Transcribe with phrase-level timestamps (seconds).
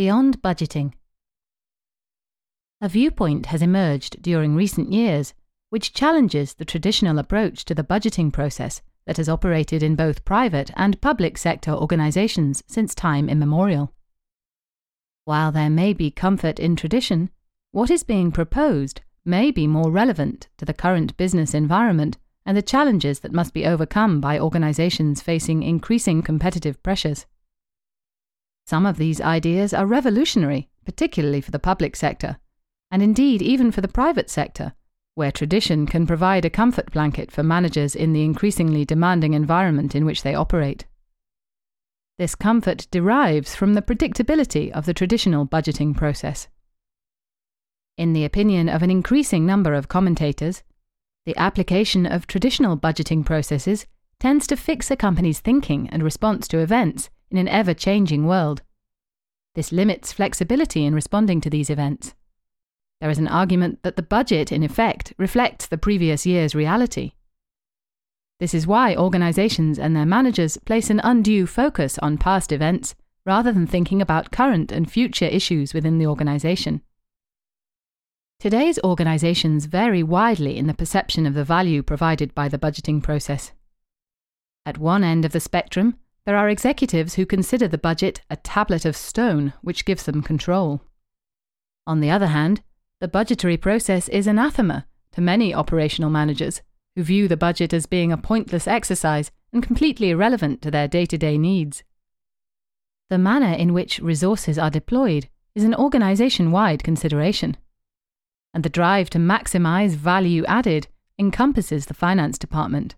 [0.00, 0.94] Beyond budgeting.
[2.80, 5.34] A viewpoint has emerged during recent years
[5.68, 10.70] which challenges the traditional approach to the budgeting process that has operated in both private
[10.74, 13.92] and public sector organizations since time immemorial.
[15.26, 17.28] While there may be comfort in tradition,
[17.70, 22.62] what is being proposed may be more relevant to the current business environment and the
[22.62, 27.26] challenges that must be overcome by organizations facing increasing competitive pressures.
[28.70, 32.38] Some of these ideas are revolutionary, particularly for the public sector,
[32.88, 34.74] and indeed even for the private sector,
[35.16, 40.04] where tradition can provide a comfort blanket for managers in the increasingly demanding environment in
[40.04, 40.86] which they operate.
[42.16, 46.46] This comfort derives from the predictability of the traditional budgeting process.
[47.98, 50.62] In the opinion of an increasing number of commentators,
[51.26, 53.86] the application of traditional budgeting processes
[54.20, 58.62] tends to fix a company's thinking and response to events in an ever changing world.
[59.60, 62.14] This limits flexibility in responding to these events.
[63.02, 67.12] There is an argument that the budget, in effect, reflects the previous year's reality.
[68.38, 72.94] This is why organizations and their managers place an undue focus on past events
[73.26, 76.80] rather than thinking about current and future issues within the organization.
[78.38, 83.52] Today's organizations vary widely in the perception of the value provided by the budgeting process.
[84.64, 88.84] At one end of the spectrum, there are executives who consider the budget a tablet
[88.84, 90.82] of stone which gives them control.
[91.86, 92.62] On the other hand,
[93.00, 96.62] the budgetary process is anathema to many operational managers
[96.94, 101.06] who view the budget as being a pointless exercise and completely irrelevant to their day
[101.06, 101.82] to day needs.
[103.08, 107.56] The manner in which resources are deployed is an organization wide consideration.
[108.54, 112.94] And the drive to maximize value added encompasses the finance department.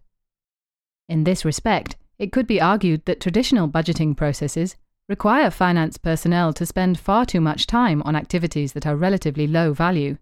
[1.09, 4.77] In this respect, it could be argued that traditional budgeting processes
[5.09, 9.73] require finance personnel to spend far too much time on activities that are relatively low
[9.73, 10.17] value.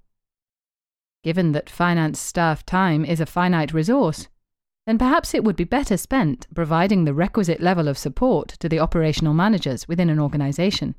[1.22, 4.28] Given that finance staff time is a finite resource,
[4.86, 8.80] then perhaps it would be better spent providing the requisite level of support to the
[8.80, 10.94] operational managers within an organization.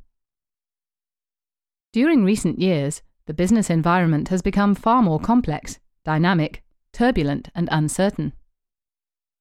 [1.94, 6.62] During recent years, the business environment has become far more complex, dynamic,
[6.94, 8.34] turbulent, and uncertain.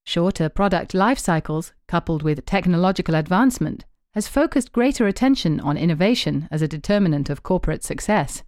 [0.04, 3.84] Shorter product life cycles, coupled with technological advancement,
[4.14, 8.42] has focused greater attention on innovation as a determinant of corporate success.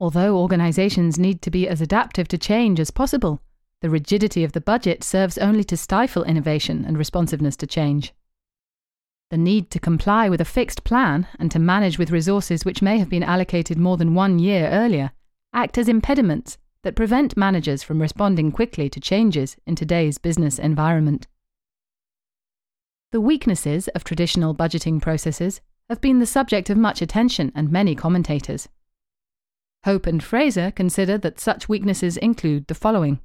[0.00, 3.42] Although organizations need to be as adaptive to change as possible,
[3.82, 8.14] the rigidity of the budget serves only to stifle innovation and responsiveness to change.
[9.30, 12.98] The need to comply with a fixed plan and to manage with resources which may
[12.98, 15.12] have been allocated more than one year earlier
[15.52, 21.26] act as impediments that prevent managers from responding quickly to changes in today's business environment.
[23.10, 27.96] The weaknesses of traditional budgeting processes have been the subject of much attention and many
[27.96, 28.68] commentators.
[29.84, 33.18] Hope and Fraser consider that such weaknesses include the following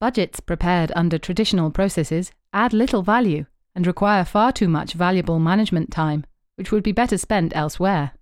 [0.00, 3.44] Budgets prepared under traditional processes add little value
[3.74, 6.24] and require far too much valuable management time,
[6.54, 8.12] which would be better spent elsewhere.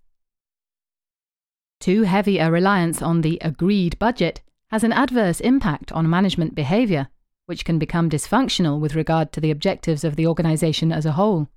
[1.81, 7.09] Too heavy a reliance on the agreed budget has an adverse impact on management behaviour,
[7.47, 11.49] which can become dysfunctional with regard to the objectives of the organisation as a whole.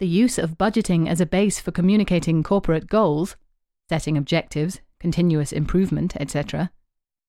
[0.00, 3.36] The use of budgeting as a base for communicating corporate goals,
[3.88, 6.72] setting objectives, continuous improvement, etc.,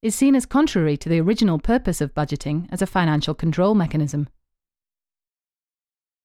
[0.02, 4.28] is seen as contrary to the original purpose of budgeting as a financial control mechanism.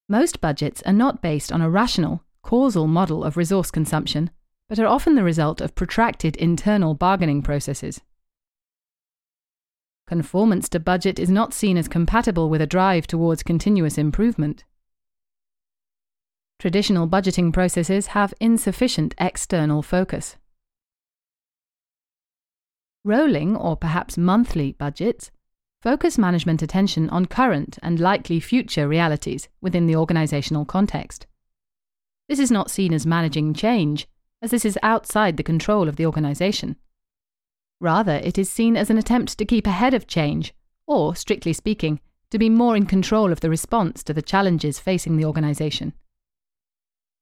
[0.09, 4.31] Most budgets are not based on a rational, causal model of resource consumption
[4.71, 8.01] but are often the result of protracted internal bargaining processes.
[10.07, 14.65] Conformance to budget is not seen as compatible with a drive towards continuous improvement.
[16.61, 20.37] Traditional budgeting processes have insufficient external focus.
[23.05, 25.33] Rolling or perhaps monthly budgets
[25.83, 31.27] focus management attention on current and likely future realities within the organizational context.
[32.29, 34.07] This is not seen as managing change,
[34.43, 36.77] as this is outside the control of the organisation.
[37.81, 40.55] Rather, it is seen as an attempt to keep ahead of change,
[40.87, 42.01] or, strictly speaking,
[42.31, 45.93] to be more in control of the response to the challenges facing the organisation.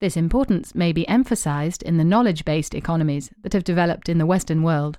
[0.00, 4.26] This importance may be emphasised in the knowledge based economies that have developed in the
[4.26, 4.98] Western world.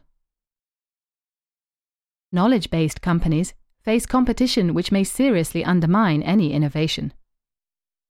[2.32, 7.14] Knowledge based companies face competition which may seriously undermine any innovation.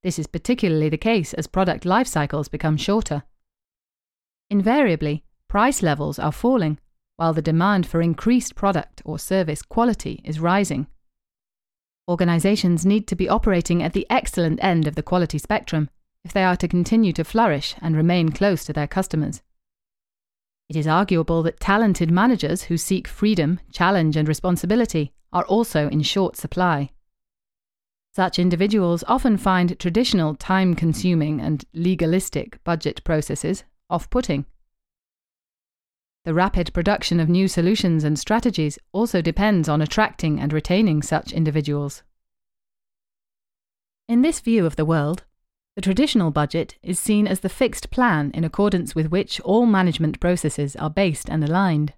[0.01, 3.23] This is particularly the case as product life cycles become shorter.
[4.49, 6.79] Invariably, price levels are falling,
[7.17, 10.87] while the demand for increased product or service quality is rising.
[12.07, 15.89] Organizations need to be operating at the excellent end of the quality spectrum
[16.25, 19.43] if they are to continue to flourish and remain close to their customers.
[20.67, 26.01] It is arguable that talented managers who seek freedom, challenge, and responsibility are also in
[26.01, 26.89] short supply.
[28.15, 34.45] Such individuals often find traditional time consuming and legalistic budget processes off putting.
[36.25, 41.31] The rapid production of new solutions and strategies also depends on attracting and retaining such
[41.31, 42.03] individuals.
[44.07, 45.23] In this view of the world,
[45.75, 50.19] the traditional budget is seen as the fixed plan in accordance with which all management
[50.19, 51.93] processes are based and aligned.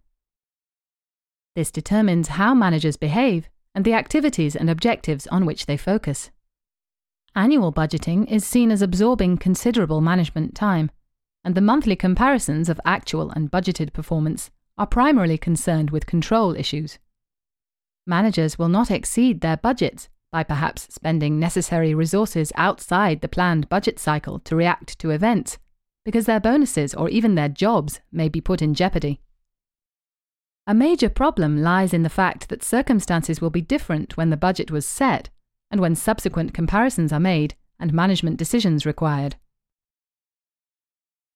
[1.55, 6.29] This determines how managers behave and the activities and objectives on which they focus.
[7.35, 10.91] Annual budgeting is seen as absorbing considerable management time,
[11.43, 16.99] and the monthly comparisons of actual and budgeted performance are primarily concerned with control issues.
[18.07, 23.99] Managers will not exceed their budgets by perhaps spending necessary resources outside the planned budget
[23.99, 25.57] cycle to react to events,
[26.05, 29.19] because their bonuses or even their jobs may be put in jeopardy.
[30.67, 34.71] A major problem lies in the fact that circumstances will be different when the budget
[34.71, 35.29] was set
[35.69, 39.35] and when subsequent comparisons are made and management decisions required.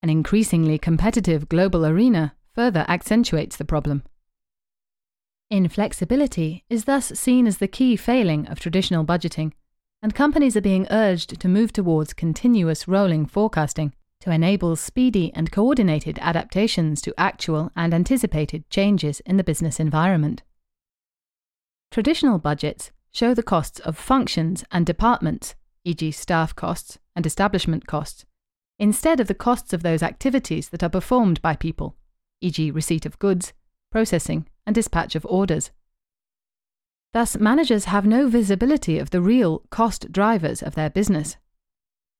[0.06, 4.04] An increasingly competitive global arena further accentuates the problem.
[5.50, 9.54] Inflexibility is thus seen as the key failing of traditional budgeting,
[10.04, 15.52] and companies are being urged to move towards continuous rolling forecasting to enable speedy and
[15.52, 20.44] coordinated adaptations to actual and anticipated changes in the business environment.
[21.90, 28.24] Traditional budgets show the costs of functions and departments, e.g., staff costs and establishment costs,
[28.80, 31.96] instead of the costs of those activities that are performed by people,
[32.42, 33.54] e.g., receipt of goods,
[33.92, 35.72] processing, and dispatch of orders.
[37.14, 41.38] Thus, managers have no visibility of the real cost drivers of their business.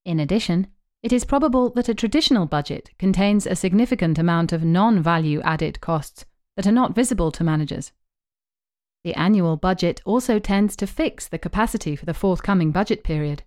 [0.06, 0.68] In addition,
[1.04, 5.82] it is probable that a traditional budget contains a significant amount of non value added
[5.82, 6.26] costs
[6.56, 7.92] that are not visible to managers.
[9.04, 13.44] The annual budget also tends to fix the capacity for the forthcoming budget period,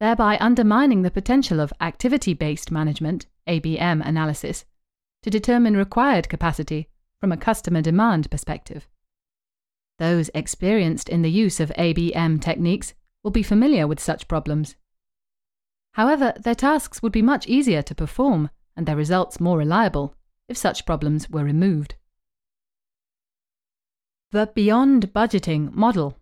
[0.00, 4.64] thereby undermining the potential of activity based management, ABM analysis,
[5.22, 6.88] to determine required capacity
[7.20, 8.88] from a customer demand perspective.
[9.98, 14.76] Those experienced in the use of ABM techniques will be familiar with such problems.
[15.92, 20.14] However, their tasks would be much easier to perform and their results more reliable
[20.48, 21.96] if such problems were removed.
[24.30, 26.16] The Beyond Budgeting Model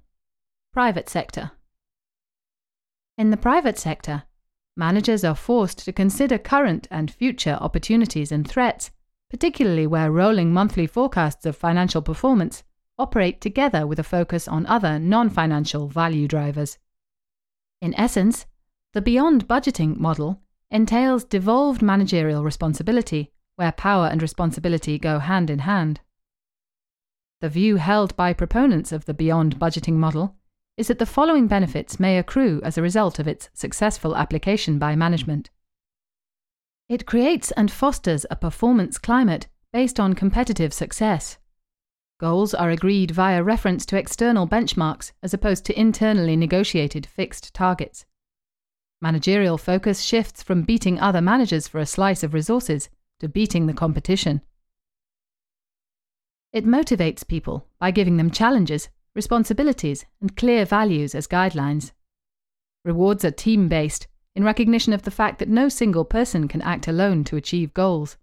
[0.73, 1.51] Private Sector
[3.19, 4.25] In the private sector,
[4.77, 8.91] managers are forced to consider current and future opportunities and threats
[9.31, 12.63] particularly where rolling monthly forecasts of financial performance
[12.99, 16.79] operate together with a focus on other non financial value drivers.
[17.81, 18.47] In essence,
[18.95, 20.41] the beyond budgeting model
[20.71, 26.01] entails devolved managerial responsibility, where power and responsibility go hand in hand.
[27.41, 30.36] The view held by proponents of the beyond budgeting model
[30.77, 34.95] is that the following benefits may accrue as a result of its successful application by
[34.95, 35.51] management.
[36.89, 41.39] It creates and fosters a performance climate based on competitive success.
[42.21, 48.07] Goals are agreed via reference to external benchmarks as opposed to internally negotiated fixed targets.
[49.03, 52.89] Managerial focus shifts from beating other managers for a slice of resources
[53.21, 54.41] to beating the competition.
[56.53, 61.93] It motivates people by giving them challenges, responsibilities, and clear values as guidelines.
[62.85, 64.07] Rewards are team based
[64.37, 68.19] in recognition of the fact that no single person can act alone to achieve goals.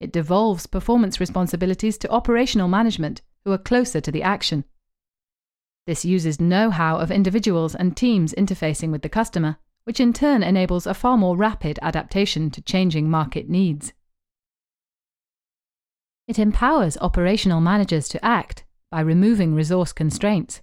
[0.00, 4.64] It devolves performance responsibilities to operational management who are closer to the action.
[5.86, 10.42] This uses know how of individuals and teams interfacing with the customer, which in turn
[10.42, 13.92] enables a far more rapid adaptation to changing market needs.
[16.26, 20.60] It empowers operational managers to act by removing resource constraints.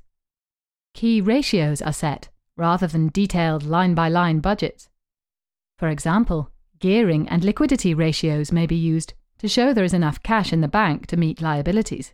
[0.94, 4.88] Key ratios are set rather than detailed line by line budgets.
[5.80, 10.54] For example, gearing and liquidity ratios may be used to show there is enough cash
[10.54, 12.14] in the bank to meet liabilities.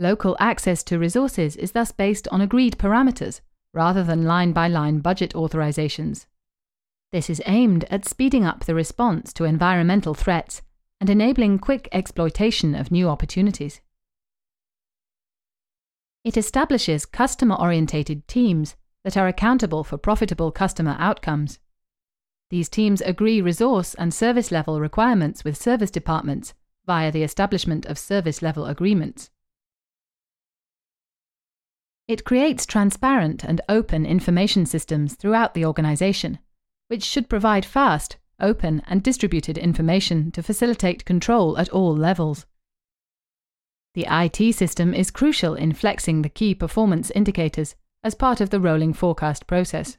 [0.00, 3.40] Local access to resources is thus based on agreed parameters
[3.72, 6.26] rather than line by line budget authorizations.
[7.12, 10.62] This is aimed at speeding up the response to environmental threats
[11.00, 13.80] and enabling quick exploitation of new opportunities.
[16.22, 21.58] It establishes customer orientated teams that are accountable for profitable customer outcomes.
[22.50, 26.52] These teams agree resource and service level requirements with service departments
[26.84, 29.30] via the establishment of service level agreements.
[32.06, 36.40] It creates transparent and open information systems throughout the organization,
[36.88, 42.46] which should provide fast, open, and distributed information to facilitate control at all levels.
[43.94, 48.60] The IT system is crucial in flexing the key performance indicators as part of the
[48.60, 49.98] rolling forecast process.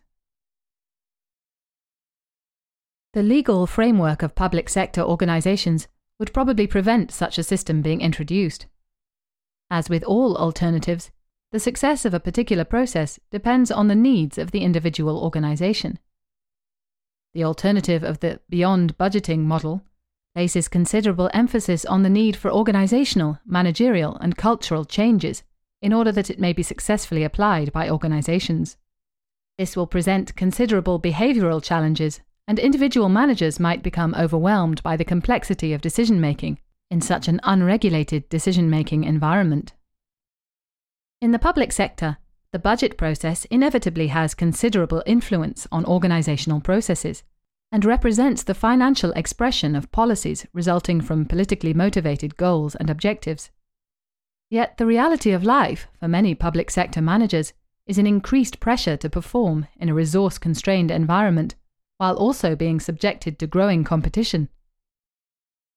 [3.14, 8.68] The legal framework of public sector organisations would probably prevent such a system being introduced.
[9.70, 11.12] As with all alternatives,
[11.52, 16.00] the success of a particular process depends on the needs of the individual organisation.
[17.34, 19.84] The alternative of the beyond budgeting model
[20.34, 25.44] places considerable emphasis on the need for organisational, managerial, and cultural changes
[25.82, 28.78] in order that it may be successfully applied by organisations.
[29.58, 35.74] This will present considerable behavioural challenges, and individual managers might become overwhelmed by the complexity
[35.74, 36.60] of decision making
[36.90, 39.74] in such an unregulated decision making environment.
[41.22, 42.18] In the public sector,
[42.52, 47.24] the budget process inevitably has considerable influence on organisational processes
[47.72, 53.50] and represents the financial expression of policies resulting from politically motivated goals and objectives.
[54.50, 57.54] Yet the reality of life for many public sector managers
[57.88, 61.56] is an increased pressure to perform in a resource constrained environment
[61.98, 64.50] while also being subjected to growing competition.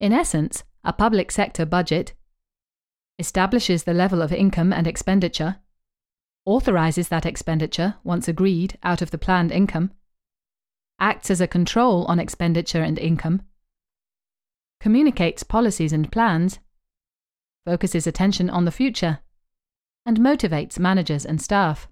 [0.01, 2.15] In essence, a public sector budget
[3.19, 5.57] establishes the level of income and expenditure,
[6.45, 9.93] authorizes that expenditure once agreed out of the planned income,
[10.99, 13.43] acts as a control on expenditure and income,
[14.81, 16.59] communicates policies and plans,
[17.65, 19.21] focuses attention on the future,
[20.07, 21.89] and motivates managers and staff.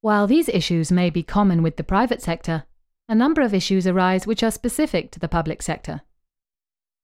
[0.00, 2.64] While these issues may be common with the private sector,
[3.08, 6.00] a number of issues arise which are specific to the public sector.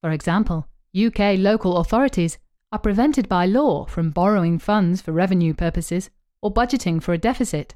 [0.01, 2.39] For example, UK local authorities
[2.73, 6.11] are prevented by law from borrowing funds for revenue purposes
[6.41, 7.75] or budgeting for a deficit.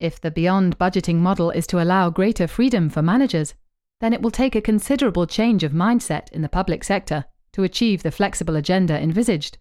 [0.00, 3.54] If the beyond budgeting model is to allow greater freedom for managers,
[4.00, 8.02] then it will take a considerable change of mindset in the public sector to achieve
[8.02, 9.58] the flexible agenda envisaged,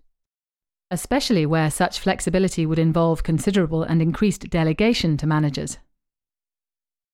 [0.89, 5.77] especially where such flexibility would involve considerable and increased delegation to managers.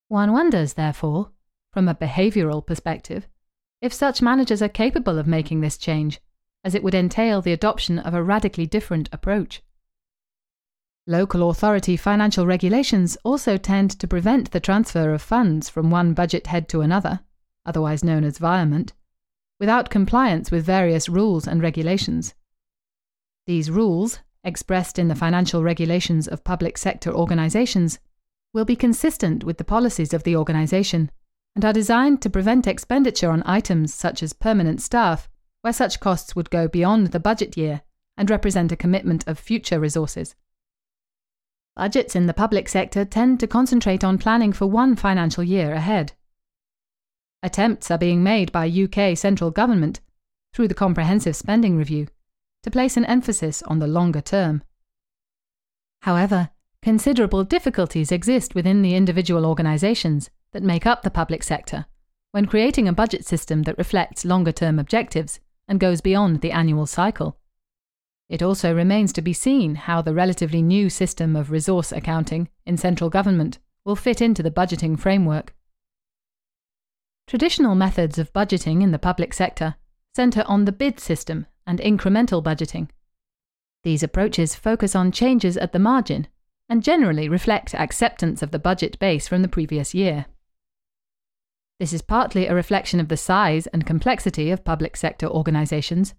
[0.08, 1.32] One wonders, therefore,
[1.74, 3.28] from a behavioural perspective,
[3.82, 6.22] if such managers are capable of making this change,
[6.64, 9.64] as it would entail the adoption of a radically different approach.
[11.08, 16.48] Local authority financial regulations also tend to prevent the transfer of funds from one budget
[16.48, 17.20] head to another,
[17.64, 18.94] otherwise known as virement,
[19.60, 22.34] without compliance with various rules and regulations.
[23.46, 28.00] These rules, expressed in the financial regulations of public sector organisations,
[28.52, 31.12] will be consistent with the policies of the organisation
[31.56, 35.30] and are designed to prevent expenditure on items such as permanent staff,
[35.62, 37.84] where such costs would go beyond the budget year
[38.18, 40.36] and represent a commitment of future resources.
[41.76, 46.14] Budgets in the public sector tend to concentrate on planning for one financial year ahead.
[47.44, 50.00] Attempts are being made by UK central government,
[50.54, 52.08] through the Comprehensive Spending Review,
[52.64, 54.64] to place an emphasis on the longer term.
[56.04, 56.50] However,
[56.82, 61.86] considerable difficulties exist within the individual organisations that make up the public sector
[62.32, 65.40] when creating a budget system that reflects longer term objectives
[65.70, 67.38] and goes beyond the annual cycle.
[68.28, 72.78] It also remains to be seen how the relatively new system of resource accounting in
[72.78, 75.54] central government will fit into the budgeting framework.
[77.28, 79.76] Traditional methods of budgeting in the public sector
[80.16, 82.90] centre on the bid system and incremental budgeting.
[83.84, 86.28] These approaches focus on changes at the margin
[86.70, 90.26] and generally reflect acceptance of the budget base from the previous year.
[91.80, 96.16] This is partly a reflection of the size and complexity of public sector organisations,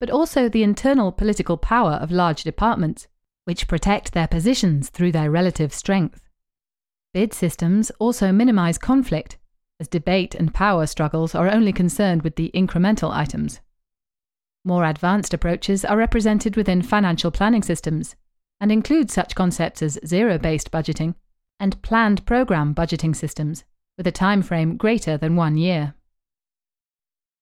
[0.00, 3.06] but also the internal political power of large departments,
[3.44, 6.26] which protect their positions through their relative strength.
[7.12, 9.36] Bid systems also minimise conflict
[9.78, 13.60] as debate and power struggles are only concerned with the incremental items.
[14.64, 18.14] More advanced approaches are represented within financial planning systems
[18.60, 21.14] and include such concepts as zero based budgeting
[21.58, 23.64] and planned program budgeting systems
[23.96, 25.94] with a time frame greater than one year.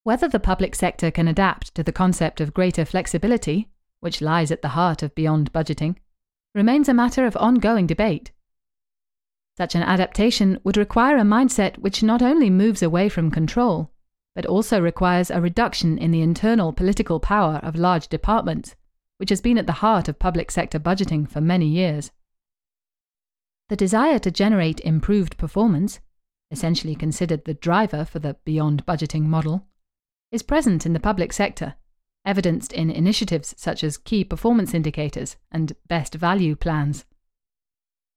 [0.04, 3.68] Whether the public sector can adapt to the concept of greater flexibility,
[4.00, 5.96] which lies at the heart of beyond budgeting,
[6.54, 8.32] remains a matter of ongoing debate.
[9.56, 13.90] Such an adaptation would require a mindset which not only moves away from control,
[14.34, 18.76] but also requires a reduction in the internal political power of large departments,
[19.16, 22.12] which has been at the heart of public sector budgeting for many years.
[23.68, 26.00] The desire to generate improved performance,
[26.50, 29.66] essentially considered the driver for the beyond budgeting model,
[30.30, 31.74] is present in the public sector,
[32.24, 37.04] evidenced in initiatives such as key performance indicators and best value plans.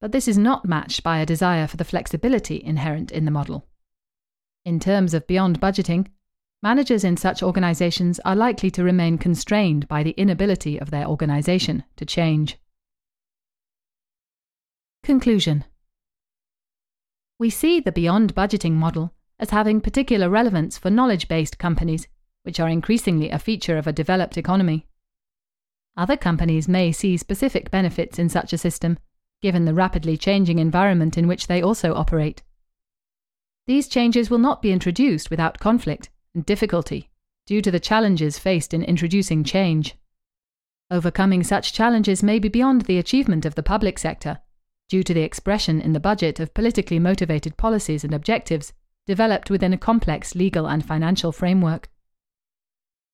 [0.01, 3.67] but this is not matched by a desire for the flexibility inherent in the model.
[4.65, 6.07] In terms of beyond budgeting,
[6.63, 11.83] managers in such organizations are likely to remain constrained by the inability of their organization
[11.97, 12.57] to change.
[15.03, 15.65] Conclusion
[17.39, 22.07] We see the beyond budgeting model as having particular relevance for knowledge based companies,
[22.43, 24.85] which are increasingly a feature of a developed economy.
[25.97, 28.99] Other companies may see specific benefits in such a system,
[29.41, 32.43] given the rapidly changing environment in which they also operate.
[33.65, 37.09] These changes will not be introduced without conflict and difficulty
[37.47, 39.95] due to the challenges faced in introducing change.
[40.91, 44.39] Overcoming such challenges may be beyond the achievement of the public sector,
[44.87, 48.73] due to the expression in the budget of politically motivated policies and objectives
[49.07, 51.89] developed within a complex legal and financial framework.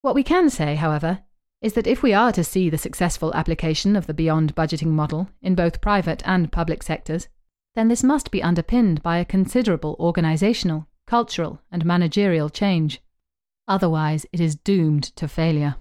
[0.02, 1.24] What we can say, however,
[1.62, 5.30] is that if we are to see the successful application of the beyond budgeting model
[5.42, 7.28] in both private and public sectors,
[7.76, 13.02] then this must be underpinned by a considerable organisational, cultural, and managerial change.
[13.68, 15.76] Otherwise, it is doomed to failure.